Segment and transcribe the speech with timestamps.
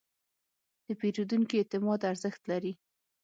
[0.85, 2.73] د پیرودونکي اعتماد ارزښت لري.